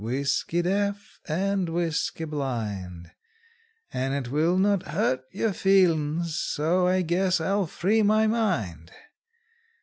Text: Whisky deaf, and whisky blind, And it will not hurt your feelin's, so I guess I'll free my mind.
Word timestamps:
Whisky 0.03 0.63
deaf, 0.63 1.19
and 1.27 1.69
whisky 1.69 2.25
blind, 2.25 3.11
And 3.93 4.15
it 4.15 4.31
will 4.31 4.57
not 4.57 4.87
hurt 4.87 5.25
your 5.29 5.53
feelin's, 5.53 6.35
so 6.39 6.87
I 6.87 7.03
guess 7.03 7.39
I'll 7.39 7.67
free 7.67 8.01
my 8.01 8.25
mind. 8.25 8.91